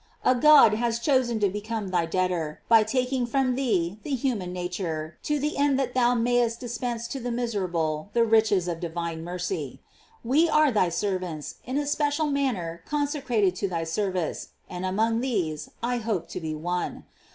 [0.25, 5.19] A God has chosen to become thy debtor, by taking from thee the human nature
[5.21, 9.23] to the end that thou mayest dispense to the mis erable the riches of divine
[9.23, 9.79] mercy.
[10.23, 15.69] We are thy servants, in a special manner consecrated to thy service, and among these
[15.83, 17.03] I hope to be one.